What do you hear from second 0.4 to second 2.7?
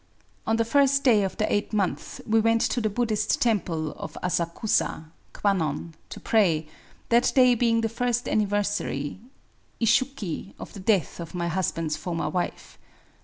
On the first day of the eighth month we went